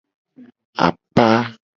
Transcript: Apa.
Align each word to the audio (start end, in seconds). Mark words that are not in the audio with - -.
Apa. 0.85 1.27